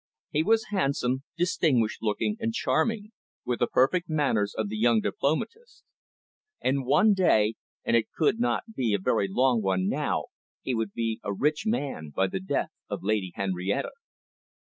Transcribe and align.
He 0.31 0.41
was 0.41 0.69
handsome, 0.71 1.21
distinguished 1.37 2.01
looking 2.01 2.35
and 2.39 2.55
charming, 2.55 3.11
with 3.45 3.59
the 3.59 3.67
perfect 3.67 4.09
manners 4.09 4.55
of 4.57 4.67
the 4.67 4.75
young 4.75 4.99
diplomatist. 4.99 5.83
And 6.59 6.87
one 6.87 7.13
day, 7.13 7.53
and 7.85 7.95
it 7.95 8.07
could 8.11 8.39
not 8.39 8.63
be 8.75 8.95
a 8.95 8.99
very 8.99 9.27
long 9.29 9.61
one 9.61 9.87
now, 9.87 10.29
he 10.63 10.73
would 10.73 10.93
be 10.93 11.19
a 11.23 11.31
rich 11.31 11.67
man 11.67 12.09
by 12.09 12.25
the 12.25 12.39
death 12.39 12.71
of 12.89 13.03
Lady 13.03 13.31
Henrietta. 13.35 13.91